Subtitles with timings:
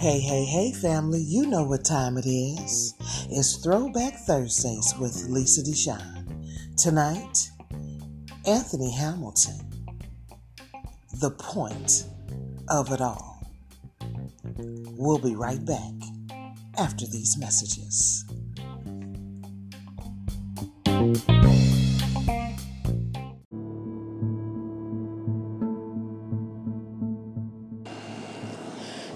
[0.00, 2.94] Hey, hey, hey, family, you know what time it is.
[3.28, 6.24] It's Throwback Thursdays with Lisa Deshawn.
[6.78, 7.50] Tonight,
[8.46, 9.60] Anthony Hamilton.
[11.20, 12.04] The point
[12.70, 13.46] of it all.
[14.96, 15.92] We'll be right back
[16.78, 18.24] after these messages.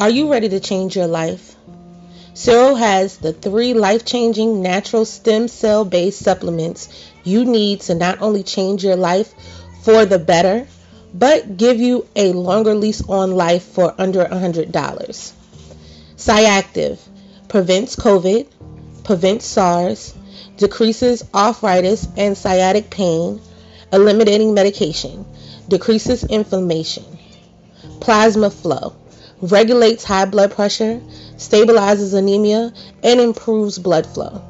[0.00, 1.54] Are you ready to change your life?
[2.32, 6.88] Cero has the three life changing natural stem cell based supplements
[7.22, 9.34] you need to not only change your life
[9.82, 10.66] for the better,
[11.12, 14.72] but give you a longer lease on life for under $100.
[16.16, 16.98] Cyactive
[17.48, 18.46] prevents COVID,
[19.04, 20.14] prevents SARS,
[20.56, 23.38] decreases arthritis and sciatic pain,
[23.92, 25.26] eliminating medication,
[25.68, 27.04] decreases inflammation.
[28.00, 28.94] Plasma flow
[29.42, 31.00] regulates high blood pressure,
[31.36, 34.42] stabilizes anemia, and improves blood flow.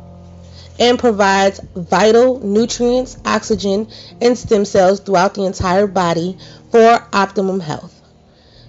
[0.79, 3.89] And provides vital nutrients, oxygen,
[4.21, 6.39] and stem cells throughout the entire body
[6.71, 7.95] for optimum health.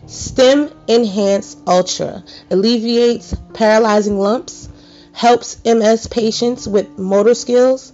[0.08, 4.68] Stem Enhance Ultra alleviates paralyzing lumps,
[5.14, 7.94] helps MS patients with motor skills,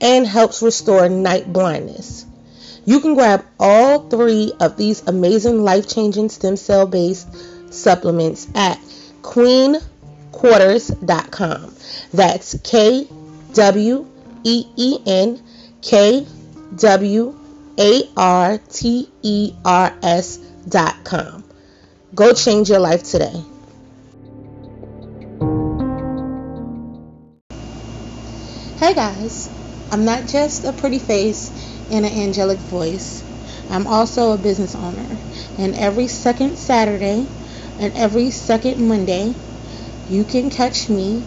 [0.00, 2.26] and helps restore night blindness.
[2.84, 7.26] You can grab all three of these amazing life changing stem cell based
[7.74, 8.78] supplements at
[9.22, 11.74] queenquarters.com.
[12.12, 13.08] That's K
[13.54, 14.06] W
[14.44, 15.42] E E N
[15.82, 16.26] K
[16.76, 17.34] W
[17.78, 21.44] A R T E R S.com.
[22.14, 23.42] Go change your life today.
[28.78, 29.48] Hey guys,
[29.90, 31.50] I'm not just a pretty face
[31.90, 33.22] and an angelic voice.
[33.70, 35.16] I'm also a business owner,
[35.58, 37.26] and every second Saturday
[37.78, 39.34] and every second Monday,
[40.08, 41.24] you can catch me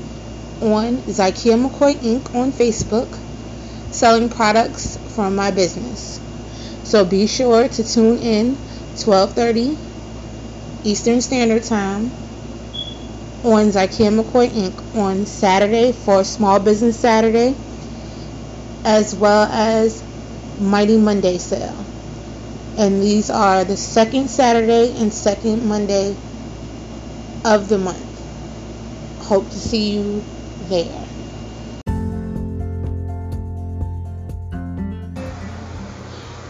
[0.61, 2.33] on Zykia McCoy Inc.
[2.35, 3.07] on Facebook
[3.91, 6.19] selling products from my business.
[6.83, 8.57] So be sure to tune in
[8.97, 9.77] 12:30
[10.83, 12.11] Eastern Standard Time
[13.43, 14.97] on Zykia McCoy Inc.
[14.97, 17.55] on Saturday for Small Business Saturday
[18.85, 20.01] as well as
[20.59, 21.75] Mighty Monday sale.
[22.77, 26.15] And these are the second Saturday and second Monday
[27.47, 28.03] of the month.
[29.21, 30.21] Hope to see you
[30.67, 31.05] there.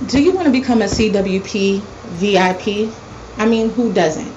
[0.08, 2.92] Do you want to become a CWP VIP?
[3.38, 4.34] I mean, who doesn't?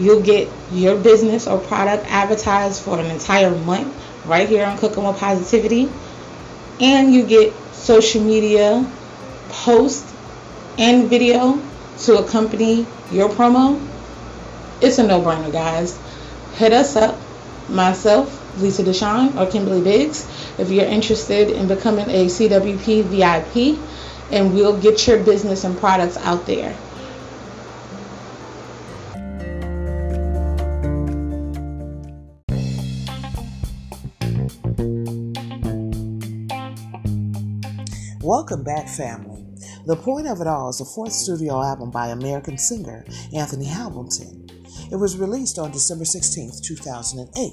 [0.00, 3.94] You'll get your business or product advertised for an entire month
[4.26, 5.88] right here on Cooking with Positivity.
[6.80, 8.84] And you get social media
[9.50, 10.04] post
[10.78, 11.62] and video
[11.98, 13.91] to accompany your promo
[14.82, 15.98] it's a no-brainer, guys.
[16.56, 17.18] Hit us up,
[17.68, 20.26] myself, Lisa Deshawn, or Kimberly Biggs,
[20.58, 23.78] if you're interested in becoming a CWP VIP,
[24.32, 26.76] and we'll get your business and products out there.
[38.20, 39.44] Welcome back, family.
[39.86, 43.04] The Point of It All is the fourth studio album by American singer
[43.34, 44.41] Anthony Hamilton.
[44.92, 47.52] It was released on December 16, 2008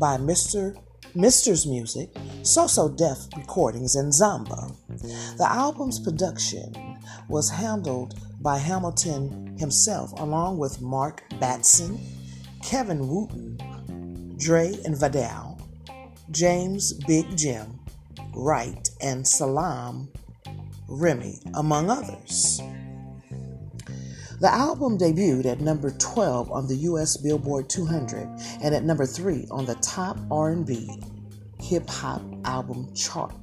[0.00, 0.74] by Mr.
[1.14, 2.08] Mister's Music,
[2.42, 4.74] So So Def Recordings, and Zomba.
[5.36, 6.72] The album's production
[7.28, 12.00] was handled by Hamilton himself, along with Mark Batson,
[12.64, 13.58] Kevin Wooten,
[14.38, 15.60] Dre and Vidal,
[16.30, 17.80] James Big Jim,
[18.34, 20.08] Wright, and Salaam
[20.88, 22.62] Remi, among others.
[24.40, 28.28] The album debuted at number 12 on the US Billboard 200
[28.62, 30.88] and at number 3 on the top R&B
[31.60, 33.34] hip hop album chart,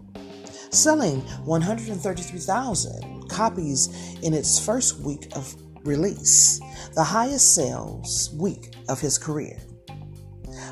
[0.71, 5.53] selling 133,000 copies in its first week of
[5.83, 6.61] release,
[6.93, 9.57] the highest sales week of his career.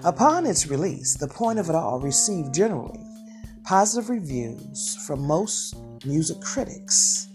[0.06, 3.06] Upon its release, The Point of It All received generally
[3.66, 7.28] positive reviews from most music critics.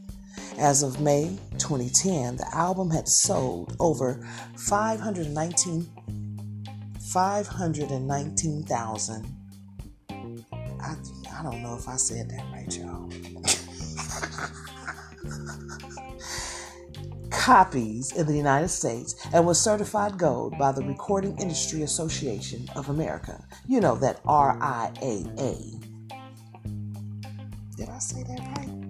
[0.58, 4.22] As of May 2010, the album had sold over
[4.56, 5.88] 519
[7.12, 9.34] 519,000.
[10.10, 10.94] I,
[11.32, 13.10] I don't know if I said that right, y'all.
[17.48, 22.90] copies in the United States and was certified gold by the Recording Industry Association of
[22.90, 23.42] America.
[23.66, 25.80] You know, that RIAA.
[27.74, 28.87] Did I say that right?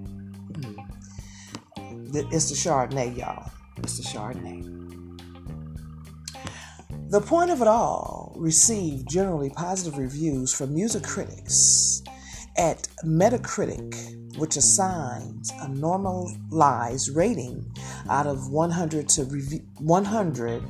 [2.11, 3.51] It's the Chardonnay, y'all.
[3.77, 4.65] It's the Chardonnay.
[7.11, 12.03] The Point of It All received generally positive reviews from music critics
[12.57, 17.71] at Metacritic, which assigns a normalized rating
[18.09, 20.63] out of 100 to review 100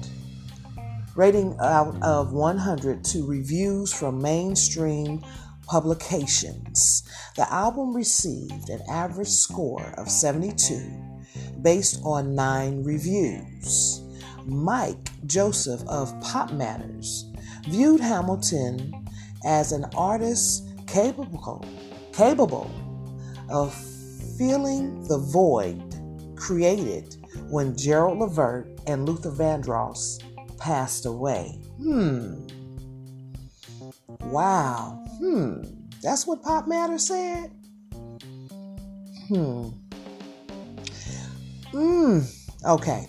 [1.14, 5.24] rating out of 100 to reviews from mainstream
[5.68, 7.04] publications.
[7.36, 11.07] The album received an average score of 72
[11.62, 14.02] based on 9 reviews.
[14.46, 17.26] Mike Joseph of Pop Matters
[17.68, 19.06] viewed Hamilton
[19.44, 21.64] as an artist capable
[22.12, 22.70] capable
[23.50, 23.74] of
[24.38, 25.80] filling the void
[26.36, 27.16] created
[27.50, 30.22] when Gerald Levert and Luther Vandross
[30.58, 31.60] passed away.
[31.76, 32.46] Hmm.
[34.20, 35.04] Wow.
[35.18, 35.62] Hmm.
[36.02, 37.50] That's what Pop Matters said?
[39.28, 39.68] Hmm.
[41.70, 42.20] Hmm.
[42.64, 43.08] Okay.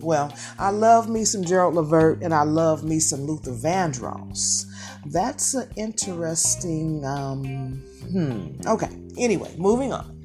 [0.00, 4.64] Well, I love me some Gerald Levert and I love me some Luther Vandross.
[5.06, 7.04] That's an interesting.
[7.04, 8.56] Um, hmm.
[8.66, 8.88] Okay.
[9.18, 10.16] Anyway, moving on.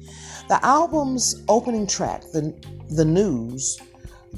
[0.48, 2.54] The album's opening track, the
[2.90, 3.80] the news,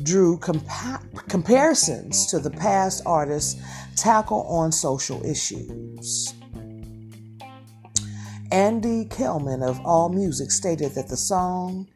[0.03, 3.61] drew compa- comparisons to the past artists'
[3.97, 6.35] tackle on social issues.
[8.53, 11.89] Andy Kellman of AllMusic stated that the song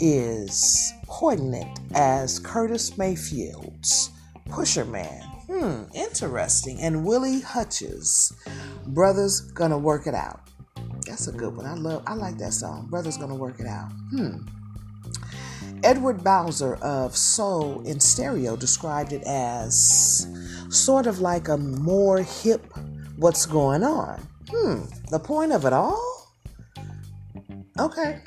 [0.00, 4.10] is poignant as Curtis Mayfield's
[4.48, 5.22] Pusher Man.
[5.48, 6.80] Hmm, interesting.
[6.80, 8.32] And Willie Hutch's
[8.86, 10.40] Brothers Gonna Work It Out.
[11.06, 11.66] That's a good one.
[11.66, 12.86] I love I like that song.
[12.88, 13.90] Brothers Gonna Work It Out.
[14.10, 14.38] Hmm.
[15.82, 20.26] Edward Bowser of Soul in Stereo described it as
[20.68, 22.64] sort of like a more hip
[23.16, 24.20] what's going on.
[24.50, 26.36] Hmm, the point of it all?
[27.78, 28.20] Okay.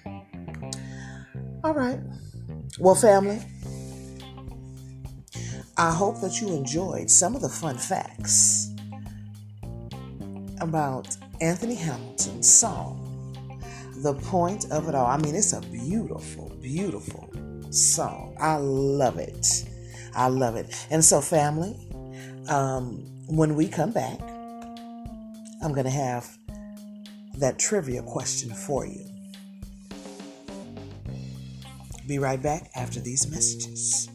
[1.64, 2.00] All right.
[2.78, 3.40] Well, family,
[5.78, 8.70] I hope that you enjoyed some of the fun facts
[10.60, 13.64] about Anthony Hamilton's song,
[13.98, 15.06] The Point of It All.
[15.06, 17.30] I mean, it's a beautiful, beautiful
[17.70, 18.36] song.
[18.42, 19.48] I love it.
[20.14, 20.86] I love it.
[20.90, 21.78] And so, family,
[22.50, 24.20] um, when we come back,
[25.64, 26.28] I'm going to have
[27.38, 29.13] that trivia question for you.
[32.08, 34.10] Be right back after these messages.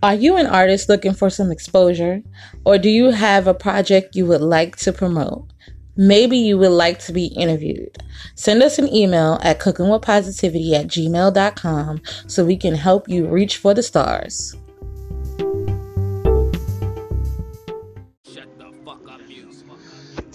[0.00, 2.22] Are you an artist looking for some exposure?
[2.64, 5.50] Or do you have a project you would like to promote?
[5.96, 7.98] Maybe you would like to be interviewed.
[8.36, 13.74] Send us an email at cookingwithpositivity at gmail.com so we can help you reach for
[13.74, 14.54] the stars.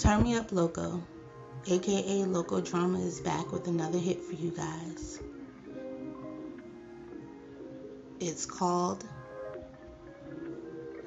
[0.03, 1.01] Turn Me Up Loco,
[1.65, 5.21] aka Loco Drama, is back with another hit for you guys.
[8.19, 9.05] It's called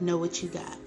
[0.00, 0.78] Know What You Got.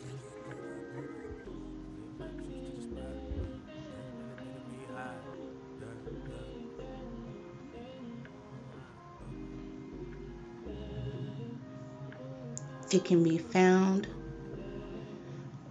[12.90, 14.08] It can be found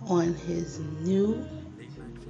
[0.06, 1.44] on his new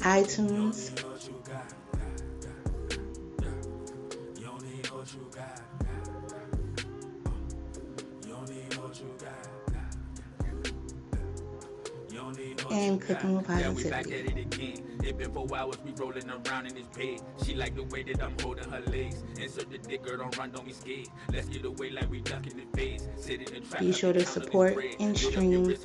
[0.00, 0.90] iTunes,
[13.08, 14.14] and Cooking with Positivity.
[14.14, 14.98] It again.
[15.04, 17.20] It been four hours, we rolling around in this bed.
[17.44, 19.22] She like the way that I'm holding her legs.
[19.40, 21.08] Insert the dick, girl, don't run, don't be scared.
[21.32, 23.06] Let's get away like we ducking the face.
[23.16, 23.80] Sit in the trap.
[23.80, 25.76] Be sure to support and stream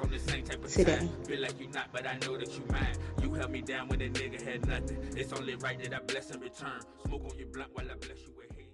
[0.68, 1.10] today.
[1.28, 2.96] Feel like you not, but I know that you mine.
[3.22, 4.98] You held me down when a nigga had nothing.
[5.16, 6.82] It's only right that I bless in return.
[7.06, 8.70] Smoke on your blunt while I bless you with hate.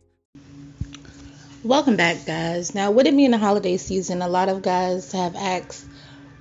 [1.63, 2.73] Welcome back, guys.
[2.73, 5.85] Now, with it being the holiday season, a lot of guys have asked,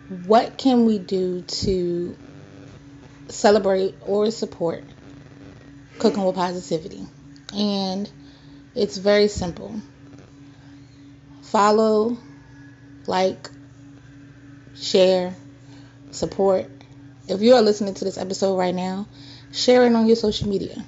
[0.09, 2.17] what can we do to
[3.29, 4.85] celebrate or support
[5.99, 7.07] cooking with positivity?
[7.53, 8.11] And
[8.75, 9.83] it's very simple.
[11.43, 12.19] Follow,
[13.07, 13.51] like,
[14.75, 15.35] share,
[16.11, 16.71] support.
[17.29, 19.09] If you are listening to this episode right now,
[19.53, 20.85] share it on your social media.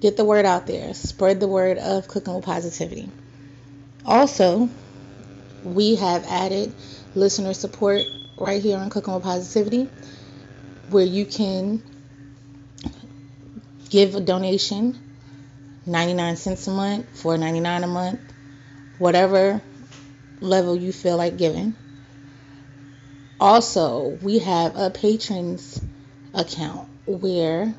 [0.00, 0.94] Get the word out there.
[0.94, 3.10] Spread the word of cooking with positivity.
[4.04, 4.70] Also,
[5.62, 6.74] we have added
[7.14, 8.02] listener support
[8.40, 9.88] right here on Cooking with Positivity,
[10.88, 11.82] where you can
[13.90, 14.98] give a donation
[15.84, 18.20] 99 cents a month, 4.99 a month,
[18.98, 19.60] whatever
[20.40, 21.74] level you feel like giving.
[23.38, 25.80] Also, we have a patrons
[26.34, 27.74] account where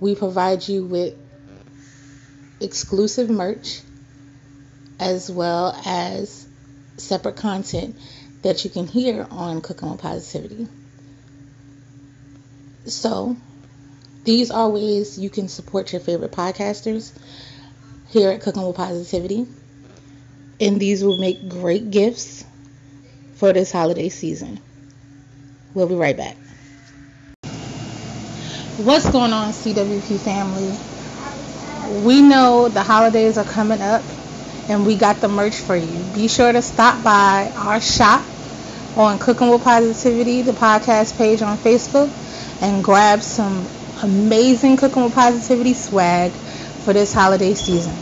[0.00, 1.14] we provide you with
[2.60, 3.80] exclusive merch
[4.98, 6.46] as well as
[6.98, 7.96] separate content
[8.42, 10.66] that you can hear on Cooking with Positivity.
[12.86, 13.36] So,
[14.24, 17.12] these are ways you can support your favorite podcasters
[18.08, 19.46] here at Cooking with Positivity.
[20.58, 22.44] And these will make great gifts
[23.34, 24.60] for this holiday season.
[25.72, 26.36] We'll be right back.
[28.76, 30.78] What's going on, CWP family?
[32.04, 34.02] We know the holidays are coming up
[34.68, 36.04] and we got the merch for you.
[36.14, 38.24] Be sure to stop by our shop
[38.96, 42.10] on Cooking with Positivity, the podcast page on Facebook,
[42.62, 43.66] and grab some
[44.02, 47.94] amazing Cooking with Positivity swag for this holiday season.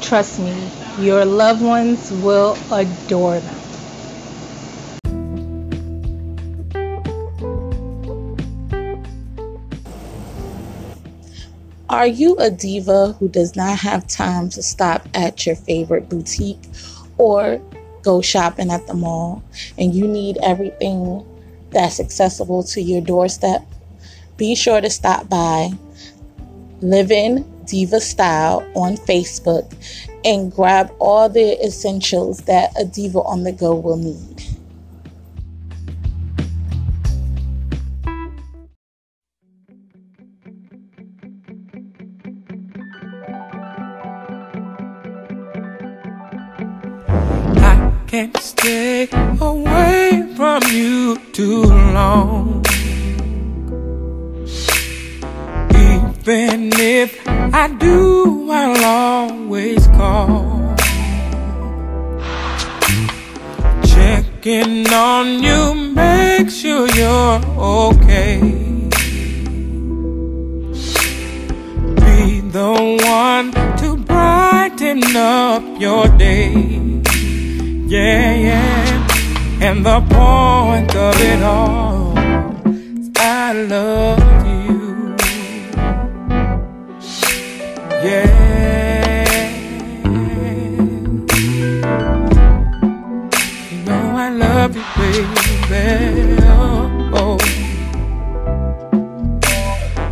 [0.00, 3.56] Trust me, your loved ones will adore them.
[11.88, 16.58] Are you a diva who does not have time to stop at your favorite boutique
[17.18, 17.60] or
[18.02, 19.42] go shopping at the mall
[19.78, 21.26] and you need everything
[21.70, 23.66] that's accessible to your doorstep?
[24.36, 25.70] Be sure to stop by
[26.80, 29.72] Living Diva Style on Facebook
[30.24, 34.51] and grab all the essentials that a diva on the go will need.
[56.62, 60.76] Even if I do, I'll always call.
[63.84, 68.38] Checking on you, make sure you're okay.
[71.96, 72.72] Be the
[73.06, 76.52] one to brighten up your day.
[77.88, 79.66] Yeah, yeah.
[79.66, 82.16] And the point of it all
[82.68, 84.51] is I love you.
[88.04, 89.48] Yeah.
[93.70, 96.42] You know I love you, baby.
[96.42, 97.38] Oh, oh.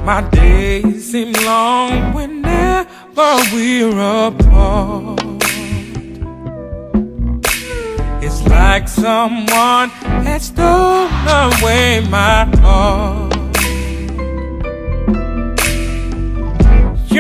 [0.05, 5.21] My days seem long whenever we're apart.
[8.23, 9.89] It's like someone
[10.29, 13.30] has stolen away my heart.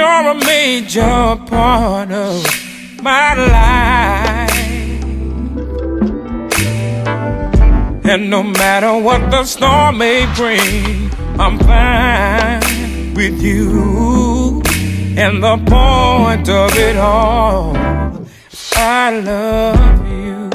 [0.00, 2.42] You're a major part of
[3.02, 4.50] my life.
[8.10, 14.62] And no matter what the storm may bring, I'm fine with you.
[15.18, 17.76] And the point of it all,
[18.76, 20.50] I love you.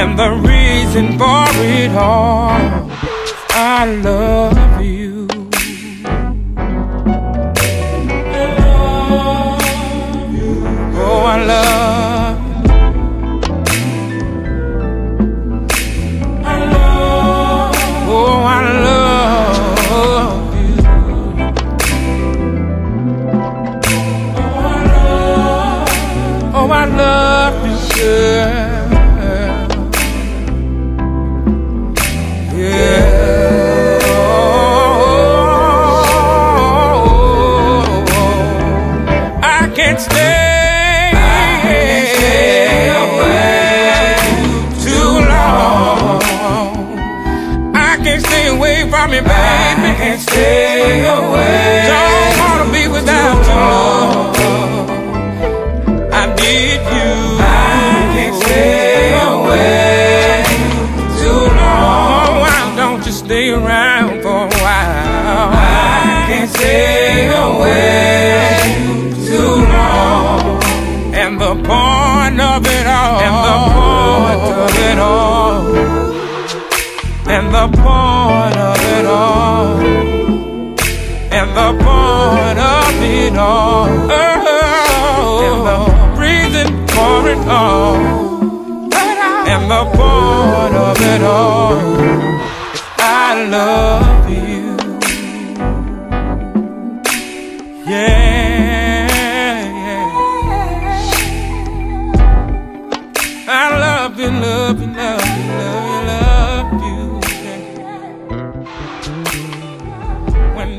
[0.00, 2.90] And the reason for it all,
[3.50, 4.73] I love
[50.04, 51.88] can't stay away.
[51.92, 53.64] Don't wanna be without you.
[56.12, 57.12] I need you.
[57.40, 60.44] I can't stay away
[61.20, 62.40] too long.
[62.44, 65.48] Why don't you stay around for a while?
[65.52, 68.54] I can't stay away
[69.28, 70.62] too long.
[71.22, 73.20] And the point of it all.
[73.26, 75.73] And the point of it all.
[77.54, 79.78] The point of it all.
[81.38, 83.86] And the point of it all.
[85.40, 85.78] And the
[86.18, 87.94] reason for it all.
[89.52, 91.78] And the point of it all.
[92.98, 94.76] I love you.
[97.86, 99.06] Yeah,
[99.86, 100.10] yeah.
[103.46, 105.83] I love you, love you, love you, love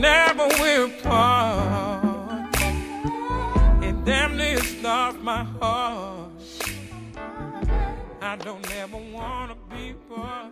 [0.05, 2.55] Whenever we're apart,
[3.83, 6.29] it damn near stops my heart.
[8.21, 10.51] I don't ever wanna be far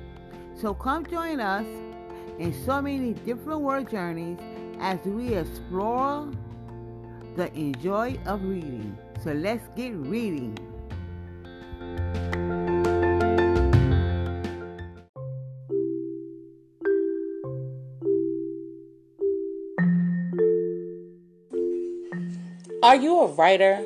[0.55, 1.65] So come join us
[2.39, 4.37] in so many different word journeys
[4.79, 6.29] as we explore
[7.35, 8.97] the enjoy of reading.
[9.23, 10.57] So let's get reading.
[22.83, 23.85] Are you a writer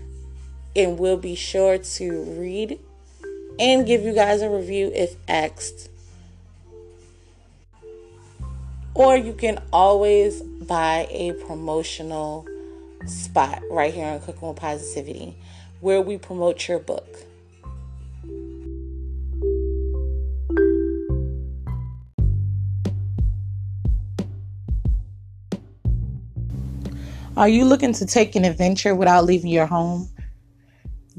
[0.75, 2.79] And we'll be sure to read
[3.59, 5.89] and give you guys a review if asked.
[8.93, 12.45] Or you can always buy a promotional
[13.05, 15.35] spot right here on Cooking with Positivity
[15.79, 17.07] where we promote your book.
[27.37, 30.09] Are you looking to take an adventure without leaving your home?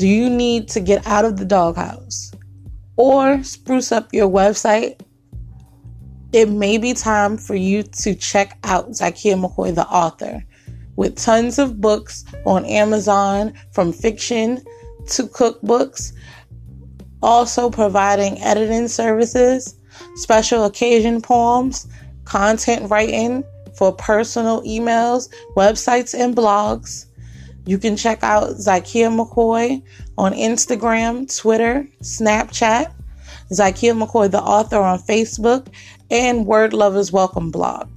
[0.03, 2.33] Do you need to get out of the doghouse
[2.97, 5.01] or spruce up your website?
[6.33, 10.45] It may be time for you to check out Zakia McCoy, the author,
[10.97, 14.61] with tons of books on Amazon from fiction
[15.11, 16.13] to cookbooks,
[17.23, 19.77] also providing editing services,
[20.17, 21.87] special occasion poems,
[22.25, 23.45] content writing
[23.77, 27.07] for personal emails, websites, and blogs.
[27.65, 29.83] You can check out Zakia McCoy
[30.19, 32.93] on Instagram, Twitter, Snapchat,
[33.53, 35.69] Zykia McCoy, the author, on Facebook,
[36.11, 37.89] and Word Lovers Welcome blog.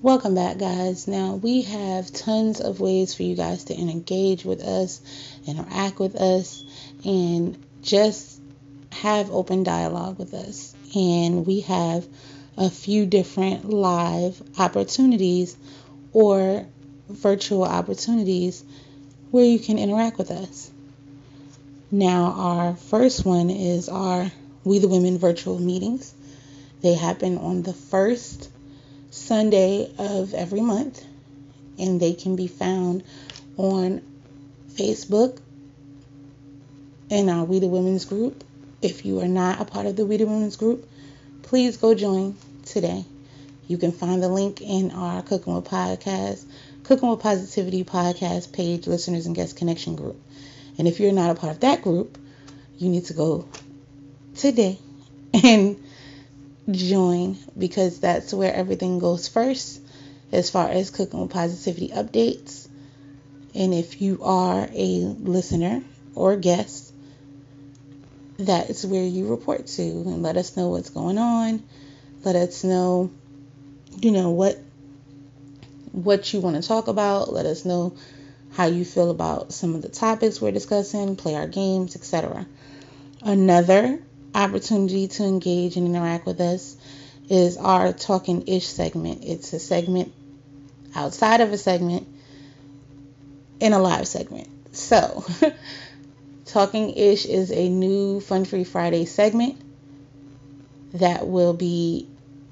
[0.00, 1.06] Welcome back, guys.
[1.06, 5.02] Now, we have tons of ways for you guys to engage with us,
[5.46, 6.64] interact with us,
[7.04, 8.40] and just
[8.90, 10.74] have open dialogue with us.
[10.96, 12.06] And we have
[12.58, 15.56] a few different live opportunities
[16.12, 16.66] or
[17.08, 18.64] virtual opportunities
[19.30, 20.70] where you can interact with us.
[21.90, 24.30] Now, our first one is our
[24.64, 26.12] We the Women virtual meetings.
[26.82, 28.50] They happen on the first
[29.10, 31.04] Sunday of every month,
[31.78, 33.04] and they can be found
[33.56, 34.02] on
[34.72, 35.38] Facebook
[37.08, 38.42] in our We the Women's group.
[38.82, 40.88] If you are not a part of the We the Women's group,
[41.42, 42.36] please go join
[42.72, 43.04] today.
[43.66, 46.44] You can find the link in our Cooking with Podcast,
[46.84, 50.20] Cooking with Positivity podcast page, listeners and guest connection group.
[50.78, 52.16] And if you're not a part of that group,
[52.78, 53.48] you need to go
[54.36, 54.78] today
[55.34, 55.82] and
[56.70, 59.80] join because that's where everything goes first
[60.32, 62.68] as far as cooking with positivity updates.
[63.54, 65.82] And if you are a listener
[66.14, 66.92] or guest,
[68.38, 71.62] that is where you report to and let us know what's going on.
[72.24, 73.10] Let us know,
[74.00, 74.58] you know, what
[75.92, 77.32] what you want to talk about.
[77.32, 77.96] Let us know
[78.50, 82.46] how you feel about some of the topics we're discussing, play our games, etc.
[83.22, 84.00] Another
[84.34, 86.76] opportunity to engage and interact with us
[87.28, 89.22] is our Talking Ish segment.
[89.24, 90.12] It's a segment
[90.94, 92.08] outside of a segment
[93.60, 94.48] in a live segment.
[94.74, 95.24] So,
[96.46, 99.60] Talking Ish is a new Fun Free Friday segment
[100.94, 102.08] that will be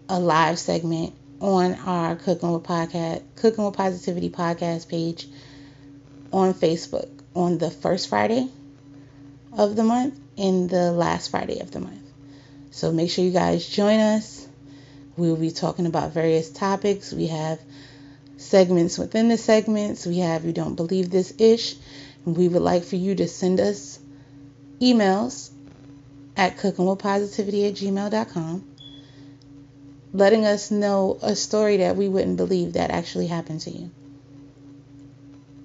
[0.08, 5.28] a live segment on our Cooking with Podcast, Cooking with Positivity podcast page
[6.32, 8.48] on Facebook on the first Friday
[9.52, 12.02] of the month and the last Friday of the month.
[12.70, 14.46] So make sure you guys join us.
[15.16, 17.12] We will be talking about various topics.
[17.12, 17.58] We have
[18.36, 20.06] segments within the segments.
[20.06, 21.76] We have You Don't Believe This Ish.
[22.24, 23.98] We would like for you to send us
[24.80, 25.50] emails
[26.36, 28.76] at cookingwithpositivity at gmail.com
[30.16, 33.90] letting us know a story that we wouldn't believe that actually happened to you.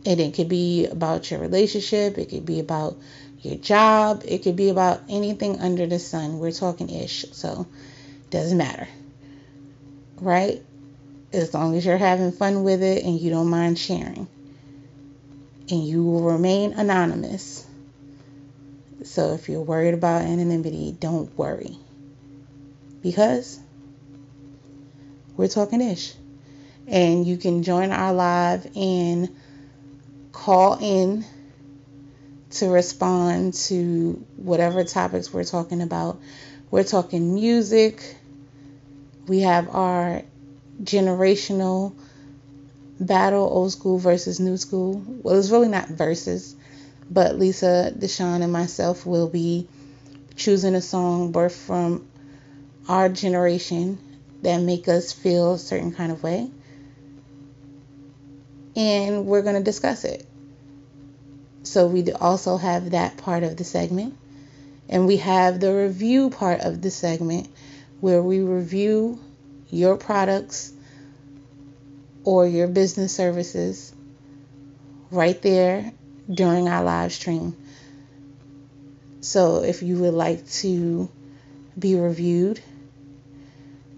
[0.05, 2.97] And it could be about your relationship, it could be about
[3.39, 6.39] your job, it could be about anything under the sun.
[6.39, 7.67] We're talking ish, so
[8.29, 8.87] doesn't matter.
[10.17, 10.61] Right?
[11.31, 14.27] As long as you're having fun with it and you don't mind sharing.
[15.69, 17.65] And you will remain anonymous.
[19.03, 21.77] So if you're worried about anonymity, don't worry.
[23.01, 23.59] Because
[25.35, 26.13] we're talking ish.
[26.87, 29.29] And you can join our live and
[30.31, 31.25] call in
[32.51, 36.19] to respond to whatever topics we're talking about.
[36.69, 38.15] We're talking music.
[39.27, 40.23] We have our
[40.83, 41.93] generational
[42.99, 45.03] battle, old school versus new school.
[45.05, 46.55] Well, it's really not versus,
[47.11, 49.67] but Lisa, Deshawn, and myself will be
[50.37, 52.07] choosing a song birth from
[52.87, 53.99] our generation
[54.43, 56.49] that make us feel a certain kind of way.
[58.77, 60.25] And we're going to discuss it.
[61.63, 64.17] So we also have that part of the segment.
[64.87, 67.49] And we have the review part of the segment
[67.99, 69.19] where we review
[69.69, 70.71] your products
[72.23, 73.93] or your business services
[75.11, 75.91] right there
[76.29, 77.55] during our live stream.
[79.21, 81.09] So if you would like to
[81.77, 82.59] be reviewed,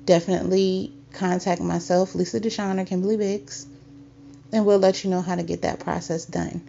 [0.06, 3.66] definitely contact myself, Lisa Deshawn or Kimberly Biggs,
[4.52, 6.62] and we'll let you know how to get that process done.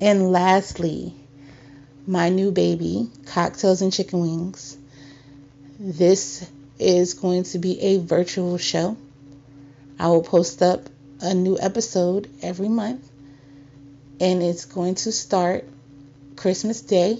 [0.00, 1.14] And lastly,
[2.06, 4.76] my new baby, Cocktails and Chicken Wings.
[5.78, 8.96] This is going to be a virtual show.
[9.98, 10.88] I will post up
[11.20, 13.08] a new episode every month,
[14.20, 15.64] and it's going to start
[16.36, 17.18] Christmas Day.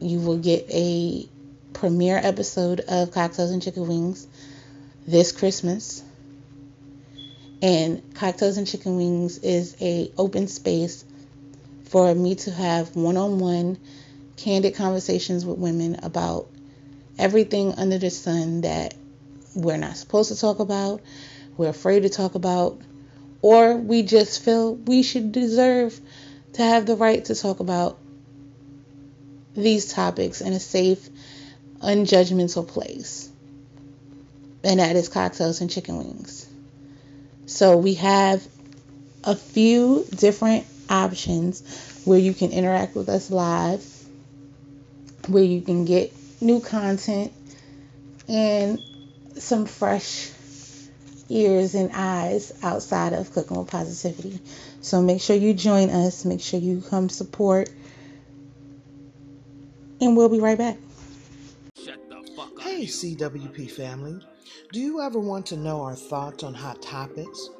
[0.00, 1.28] You will get a
[1.72, 4.26] premiere episode of Cocktails and Chicken Wings
[5.06, 6.02] this Christmas.
[7.60, 11.04] And Cocktails and Chicken Wings is a open space
[11.84, 13.78] for me to have one-on-one
[14.36, 16.48] candid conversations with women about
[17.18, 18.94] everything under the sun that
[19.54, 21.02] we're not supposed to talk about,
[21.56, 22.80] we're afraid to talk about,
[23.42, 25.98] or we just feel we should deserve
[26.54, 27.98] to have the right to talk about
[29.54, 31.08] these topics in a safe
[31.80, 33.28] unjudgmental place.
[34.64, 36.46] And that is cocktails and chicken wings.
[37.46, 38.46] So we have
[39.24, 43.84] a few different options where you can interact with us live,
[45.26, 47.32] where you can get new content
[48.28, 48.80] and
[49.36, 50.31] some fresh
[51.32, 54.40] ears and eyes outside of Cooking with Positivity.
[54.80, 57.70] So make sure you join us, make sure you come support,
[60.00, 60.76] and we'll be right back.
[62.60, 64.20] Hey, CWP family.
[64.72, 67.50] Do you ever want to know our thoughts on hot topics,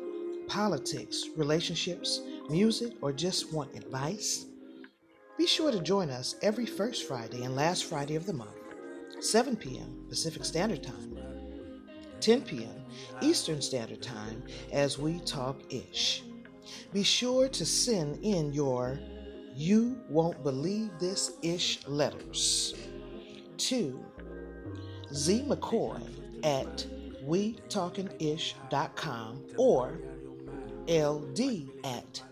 [0.49, 4.47] politics, relationships, music, or just want advice?
[5.39, 8.57] Be sure to join us every first Friday and last Friday of the month,
[9.21, 10.05] 7 p.m.
[10.09, 11.19] Pacific Standard Time,
[12.23, 12.71] 10 p.m.
[13.21, 16.23] Eastern Standard Time, as we talk ish.
[16.93, 19.01] Be sure to send in your
[19.57, 22.75] You Won't Believe This Ish letters
[23.59, 24.05] to
[25.13, 26.01] Z McCoy
[26.45, 26.87] at
[27.25, 29.99] WeTalkingIsh.com or
[30.89, 31.41] LD
[31.85, 32.23] at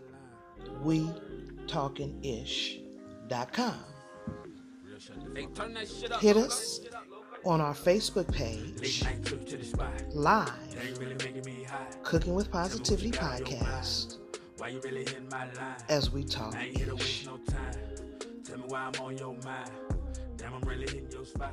[0.85, 3.85] WeTalkingIsh.com.
[6.21, 6.81] Hit us
[7.45, 9.05] on our Facebook page,
[10.13, 10.53] live,
[12.03, 14.19] Cooking with Positivity podcast,
[15.89, 16.53] as we talk.
[16.53, 16.63] Tell
[18.59, 19.71] me why I'm on your mind.
[20.37, 21.53] Damn, I'm really your spot.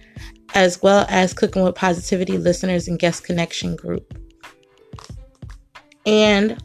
[0.53, 4.17] as well as Cooking with Positivity listeners and guest connection group.
[6.05, 6.61] And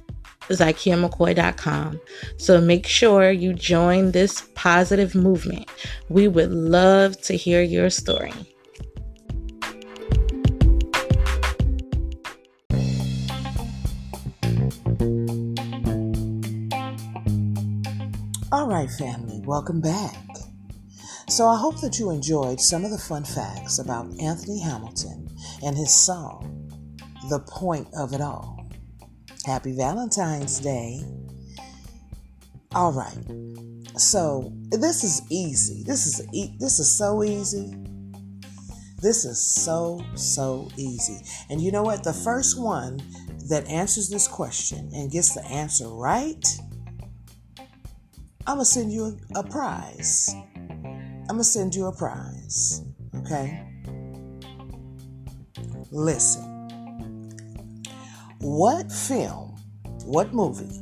[0.49, 2.01] ZykiaMcCoy.com.
[2.37, 5.69] So make sure you join this positive movement.
[6.09, 8.33] We would love to hear your story.
[18.53, 20.26] All right, family, welcome back.
[21.29, 25.29] So I hope that you enjoyed some of the fun facts about Anthony Hamilton
[25.65, 26.71] and his song,
[27.29, 28.71] The Point of It All.
[29.45, 31.03] Happy Valentine's Day.
[32.75, 33.17] All right.
[33.99, 35.83] So this is easy.
[35.83, 37.75] This is e- this is so easy.
[39.03, 41.25] This is so so easy.
[41.51, 42.05] And you know what?
[42.05, 43.01] The first one
[43.49, 46.45] that answers this question and gets the answer right,
[48.47, 50.35] I'm gonna send you a, a prize.
[51.37, 52.83] I'm gonna send you a prize.
[53.17, 53.63] Okay?
[55.91, 56.43] Listen.
[58.39, 59.55] What film,
[60.07, 60.81] what movie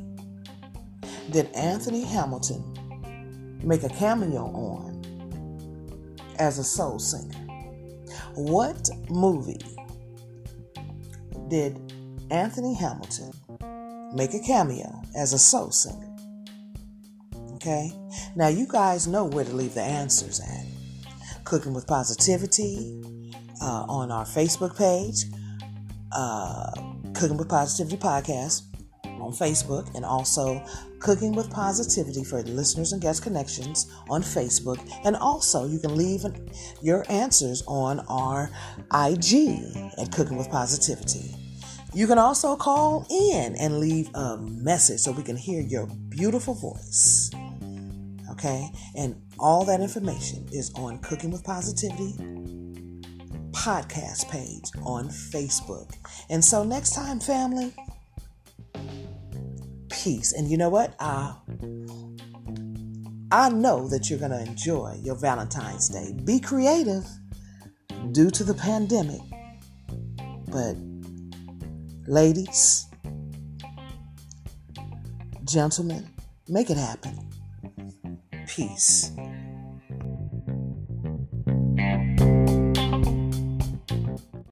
[1.29, 7.35] did Anthony Hamilton make a cameo on as a soul singer?
[8.35, 9.59] What movie
[11.49, 11.81] did
[12.31, 13.33] Anthony Hamilton
[14.15, 16.14] make a cameo as a soul singer?
[17.65, 17.91] Okay?
[18.35, 20.65] Now, you guys know where to leave the answers at.
[21.45, 23.01] Cooking with Positivity
[23.59, 25.25] uh, on our Facebook page,
[26.11, 26.69] uh,
[27.15, 28.65] Cooking with Positivity Podcast
[29.03, 30.63] on Facebook, and also
[30.99, 34.77] Cooking with Positivity for listeners and guest connections on Facebook.
[35.03, 36.23] And also, you can leave
[36.83, 38.51] your answers on our
[38.93, 39.57] IG
[39.97, 41.33] at Cooking with Positivity.
[41.95, 46.53] You can also call in and leave a message so we can hear your beautiful
[46.53, 47.31] voice.
[48.35, 48.69] Okay?
[48.95, 52.15] And all that information is on Cooking with Positivity
[53.55, 55.95] podcast page on Facebook.
[56.29, 57.73] And so next time, family,
[59.89, 60.33] peace.
[60.33, 60.93] And you know what?
[60.99, 61.33] Uh,
[63.31, 66.13] I know that you're going to enjoy your Valentine's Day.
[66.25, 67.05] Be creative
[68.11, 69.21] due to the pandemic.
[70.47, 70.75] But,
[72.07, 72.85] ladies,
[75.45, 76.07] gentlemen,
[76.47, 77.17] make it happen
[78.47, 79.11] peace.